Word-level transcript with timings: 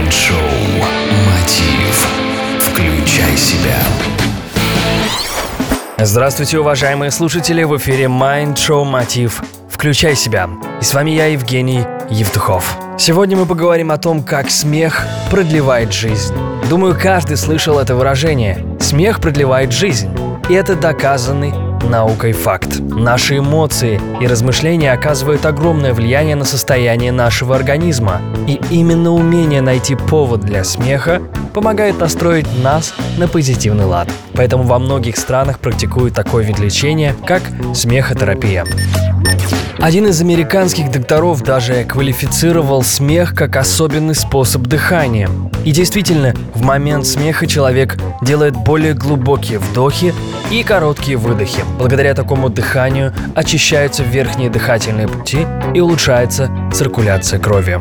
Майнд-шоу 0.00 0.36
«Мотив». 1.26 2.08
Включай 2.58 3.36
себя. 3.36 3.76
Здравствуйте, 5.98 6.58
уважаемые 6.58 7.10
слушатели! 7.10 7.64
В 7.64 7.76
эфире 7.76 8.08
Майнд-шоу 8.08 8.84
«Мотив». 8.84 9.42
Включай 9.68 10.16
себя. 10.16 10.48
И 10.80 10.84
с 10.84 10.94
вами 10.94 11.10
я, 11.10 11.26
Евгений 11.26 11.84
Евтухов. 12.08 12.78
Сегодня 12.98 13.36
мы 13.36 13.44
поговорим 13.44 13.90
о 13.90 13.98
том, 13.98 14.22
как 14.22 14.50
смех 14.50 15.06
продлевает 15.30 15.92
жизнь. 15.92 16.34
Думаю, 16.70 16.98
каждый 16.98 17.36
слышал 17.36 17.78
это 17.78 17.94
выражение. 17.94 18.64
Смех 18.80 19.20
продлевает 19.20 19.70
жизнь. 19.70 20.08
И 20.48 20.54
это 20.54 20.76
доказанный 20.76 21.52
наукой 21.88 22.32
факт. 22.32 22.80
Наши 22.80 23.38
эмоции 23.38 24.00
и 24.20 24.26
размышления 24.26 24.92
оказывают 24.92 25.46
огромное 25.46 25.94
влияние 25.94 26.36
на 26.36 26.44
состояние 26.44 27.12
нашего 27.12 27.56
организма. 27.56 28.20
И 28.46 28.60
именно 28.70 29.12
умение 29.12 29.60
найти 29.60 29.94
повод 29.94 30.40
для 30.40 30.64
смеха 30.64 31.20
помогает 31.54 31.98
настроить 32.00 32.46
нас 32.62 32.94
на 33.18 33.28
позитивный 33.28 33.84
лад. 33.84 34.08
Поэтому 34.34 34.64
во 34.64 34.78
многих 34.78 35.16
странах 35.16 35.58
практикуют 35.58 36.14
такой 36.14 36.44
вид 36.44 36.58
лечения, 36.58 37.14
как 37.26 37.42
смехотерапия. 37.74 38.64
Один 39.80 40.06
из 40.06 40.20
американских 40.20 40.90
докторов 40.90 41.42
даже 41.42 41.84
квалифицировал 41.84 42.82
смех 42.82 43.34
как 43.34 43.56
особенный 43.56 44.14
способ 44.14 44.62
дыхания. 44.62 45.30
И 45.64 45.72
действительно, 45.72 46.34
в 46.54 46.62
момент 46.62 47.06
смеха 47.06 47.46
человек 47.46 47.96
делает 48.20 48.54
более 48.54 48.92
глубокие 48.92 49.58
вдохи 49.58 50.12
и 50.50 50.62
короткие 50.62 51.16
выдохи. 51.16 51.64
Благодаря 51.78 52.14
такому 52.14 52.50
дыханию 52.50 53.14
очищаются 53.34 54.02
верхние 54.02 54.50
дыхательные 54.50 55.08
пути 55.08 55.46
и 55.74 55.80
улучшается 55.80 56.50
циркуляция 56.74 57.40
крови. 57.40 57.78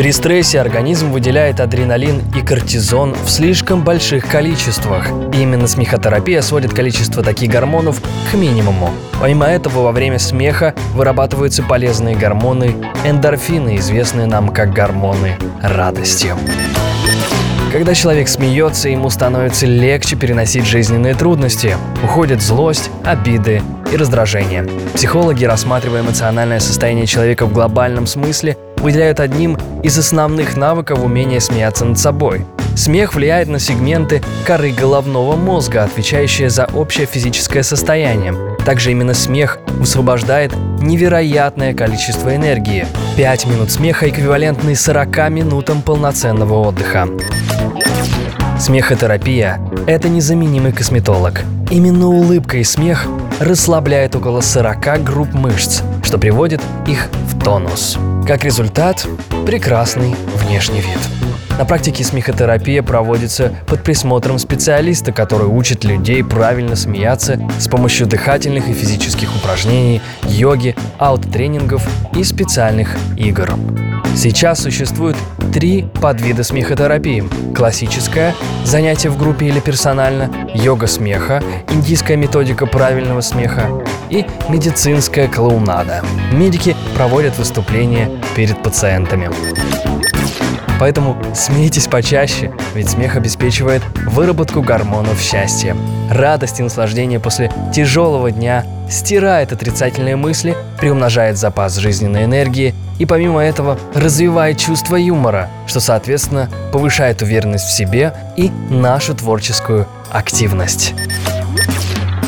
При 0.00 0.12
стрессе 0.12 0.58
организм 0.58 1.10
выделяет 1.10 1.60
адреналин 1.60 2.22
и 2.34 2.40
кортизон 2.40 3.14
в 3.22 3.28
слишком 3.28 3.84
больших 3.84 4.26
количествах. 4.26 5.08
И 5.34 5.42
именно 5.42 5.66
смехотерапия 5.66 6.40
сводит 6.40 6.72
количество 6.72 7.22
таких 7.22 7.50
гормонов 7.50 8.00
к 8.30 8.34
минимуму. 8.34 8.94
Помимо 9.20 9.44
этого, 9.44 9.82
во 9.82 9.92
время 9.92 10.18
смеха 10.18 10.74
вырабатываются 10.94 11.62
полезные 11.62 12.16
гормоны 12.16 12.74
эндорфины, 13.04 13.76
известные 13.76 14.26
нам 14.26 14.48
как 14.48 14.72
гормоны 14.72 15.36
радости. 15.60 16.32
Когда 17.70 17.92
человек 17.92 18.28
смеется, 18.28 18.88
ему 18.88 19.10
становится 19.10 19.66
легче 19.66 20.16
переносить 20.16 20.64
жизненные 20.64 21.14
трудности. 21.14 21.76
Уходит 22.02 22.40
злость, 22.40 22.90
обиды 23.04 23.62
и 23.92 23.96
раздражение. 23.96 24.66
Психологи, 24.94 25.44
рассматривая 25.44 26.00
эмоциональное 26.00 26.58
состояние 26.58 27.06
человека 27.06 27.44
в 27.44 27.52
глобальном 27.52 28.06
смысле, 28.06 28.56
выделяют 28.80 29.20
одним 29.20 29.56
из 29.82 29.98
основных 29.98 30.56
навыков 30.56 31.02
умение 31.02 31.40
смеяться 31.40 31.84
над 31.84 31.98
собой. 31.98 32.44
Смех 32.76 33.14
влияет 33.14 33.48
на 33.48 33.58
сегменты 33.58 34.22
коры 34.46 34.70
головного 34.70 35.36
мозга, 35.36 35.84
отвечающие 35.84 36.50
за 36.50 36.66
общее 36.66 37.06
физическое 37.06 37.62
состояние. 37.62 38.34
Также 38.64 38.92
именно 38.92 39.14
смех 39.14 39.58
высвобождает 39.78 40.52
невероятное 40.80 41.74
количество 41.74 42.34
энергии. 42.34 42.86
5 43.16 43.46
минут 43.46 43.70
смеха 43.70 44.08
эквивалентны 44.08 44.74
40 44.74 45.30
минутам 45.30 45.82
полноценного 45.82 46.68
отдыха. 46.68 47.08
Смехотерапия– 48.58 49.60
это 49.86 50.08
незаменимый 50.08 50.72
косметолог. 50.72 51.42
Именно 51.70 52.08
улыбка 52.08 52.58
и 52.58 52.64
смех 52.64 53.06
расслабляет 53.40 54.14
около 54.14 54.42
40 54.42 55.02
групп 55.02 55.32
мышц, 55.32 55.82
что 56.04 56.18
приводит 56.18 56.60
их 56.86 57.08
в 57.28 57.42
тонус. 57.42 57.98
Как 58.26 58.44
результат– 58.44 59.06
прекрасный 59.46 60.14
внешний 60.36 60.80
вид. 60.82 61.19
На 61.60 61.66
практике 61.66 62.04
смехотерапия 62.04 62.82
проводится 62.82 63.52
под 63.66 63.82
присмотром 63.82 64.38
специалиста, 64.38 65.12
который 65.12 65.46
учит 65.46 65.84
людей 65.84 66.24
правильно 66.24 66.74
смеяться 66.74 67.38
с 67.58 67.68
помощью 67.68 68.06
дыхательных 68.06 68.66
и 68.70 68.72
физических 68.72 69.28
упражнений, 69.36 70.00
йоги, 70.22 70.74
аутотренингов 70.96 71.86
и 72.16 72.24
специальных 72.24 72.96
игр. 73.18 73.56
Сейчас 74.16 74.60
существует 74.62 75.18
три 75.52 75.86
подвида 76.00 76.44
смехотерапии. 76.44 77.24
Классическая– 77.54 78.34
занятие 78.64 79.10
в 79.10 79.18
группе 79.18 79.44
или 79.44 79.60
персонально, 79.60 80.30
йога 80.54 80.86
смеха, 80.86 81.42
индийская 81.70 82.16
методика 82.16 82.64
правильного 82.64 83.20
смеха 83.20 83.68
и 84.08 84.24
медицинская 84.48 85.28
клоунада. 85.28 86.02
Медики 86.32 86.74
проводят 86.96 87.36
выступления 87.36 88.08
перед 88.34 88.62
пациентами. 88.62 89.28
Поэтому 90.80 91.14
смейтесь 91.34 91.86
почаще, 91.86 92.50
ведь 92.74 92.88
смех 92.88 93.14
обеспечивает 93.14 93.82
выработку 94.06 94.62
гормонов 94.62 95.20
счастья. 95.20 95.76
Радость 96.10 96.58
и 96.58 96.62
наслаждение 96.62 97.20
после 97.20 97.52
тяжелого 97.72 98.30
дня 98.30 98.64
стирает 98.88 99.52
отрицательные 99.52 100.16
мысли, 100.16 100.56
приумножает 100.78 101.36
запас 101.36 101.76
жизненной 101.76 102.24
энергии 102.24 102.74
и 102.98 103.04
помимо 103.04 103.40
этого 103.40 103.78
развивает 103.94 104.56
чувство 104.56 104.96
юмора, 104.96 105.50
что, 105.66 105.80
соответственно, 105.80 106.48
повышает 106.72 107.20
уверенность 107.20 107.66
в 107.66 107.76
себе 107.76 108.14
и 108.38 108.50
нашу 108.70 109.14
творческую 109.14 109.86
активность. 110.10 110.94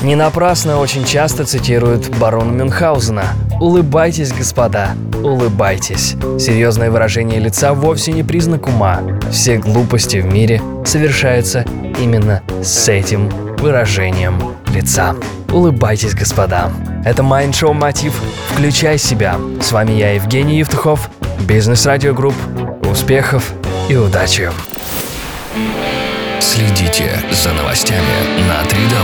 Не 0.03 0.15
напрасно 0.15 0.79
очень 0.79 1.07
часто 1.07 1.47
цитируют 1.47 2.15
барона 2.19 2.51
Мюнхгаузена 2.51 3.25
«Улыбайтесь, 3.63 4.33
господа, 4.33 4.97
улыбайтесь». 5.23 6.17
Серьезное 6.37 6.91
выражение 6.91 7.39
лица 7.39 7.75
вовсе 7.75 8.11
не 8.11 8.25
признак 8.25 8.67
ума. 8.67 9.01
Все 9.31 9.57
глупости 9.57 10.17
в 10.17 10.25
мире 10.25 10.61
совершаются 10.85 11.65
именно 11.97 12.43
с 12.61 12.89
этим 12.89 13.29
выражением 13.59 14.43
лица. 14.75 15.15
Улыбайтесь, 15.53 16.13
господа. 16.13 16.73
Это 17.05 17.23
Mind 17.23 17.53
Show 17.53 17.73
Мотив 17.73 18.21
«Включай 18.53 18.99
себя». 18.99 19.37
С 19.61 19.71
вами 19.71 19.93
я, 19.93 20.15
Евгений 20.15 20.59
Евтухов, 20.59 21.09
Бизнес 21.47 21.87
Радио 21.87 22.15
Групп. 22.15 22.35
Успехов 22.91 23.53
и 23.89 23.95
удачи! 23.95 24.51
Следите 26.41 27.13
за 27.31 27.53
новостями 27.53 28.01
на. 28.49 28.65
Включай 28.65 29.03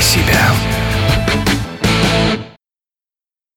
себя. 0.00 0.77